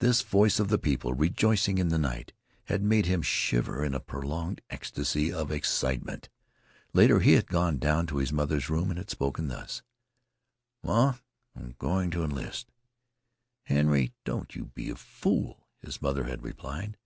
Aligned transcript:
This 0.00 0.20
voice 0.20 0.60
of 0.60 0.68
the 0.68 0.76
people 0.76 1.14
rejoicing 1.14 1.78
in 1.78 1.88
the 1.88 1.96
night 1.98 2.34
had 2.64 2.82
made 2.82 3.06
him 3.06 3.22
shiver 3.22 3.82
in 3.82 3.94
a 3.94 3.98
prolonged 3.98 4.60
ecstasy 4.68 5.32
of 5.32 5.50
excitement. 5.50 6.28
Later, 6.92 7.20
he 7.20 7.32
had 7.32 7.46
gone 7.46 7.78
down 7.78 8.06
to 8.08 8.18
his 8.18 8.30
mother's 8.30 8.68
room 8.68 8.90
and 8.90 8.98
had 8.98 9.08
spoken 9.08 9.48
thus: 9.48 9.80
"Ma, 10.82 11.14
I'm 11.56 11.76
going 11.78 12.10
to 12.10 12.24
enlist." 12.24 12.72
"Henry, 13.62 14.12
don't 14.24 14.54
you 14.54 14.66
be 14.66 14.90
a 14.90 14.96
fool," 14.96 15.66
his 15.80 16.02
mother 16.02 16.24
had 16.24 16.42
replied. 16.42 16.98